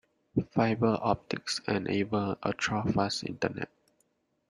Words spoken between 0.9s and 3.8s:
optics enable ultra-fast internet.